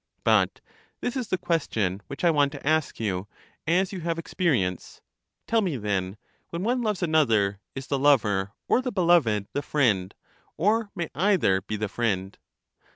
But 0.23 0.61
this 1.01 1.15
is 1.15 1.27
the 1.27 1.37
question 1.37 2.01
which 2.07 2.23
I 2.23 2.31
want 2.31 2.51
to 2.53 2.67
ask 2.67 2.99
you, 2.99 3.27
as 3.67 3.93
you 3.93 3.99
have 4.01 4.17
experience: 4.17 4.99
tell 5.45 5.61
me 5.61 5.77
then, 5.77 6.17
when 6.49 6.63
one 6.63 6.81
loves 6.81 7.03
another, 7.03 7.59
is 7.75 7.85
the 7.85 7.99
lover 7.99 8.51
or 8.67 8.81
the 8.81 8.91
beloved 8.91 9.45
the 9.53 9.61
friend; 9.61 10.15
or 10.57 10.89
may 10.95 11.09
either 11.13 11.61
be 11.61 11.75
the 11.75 11.87
friend 11.87 12.35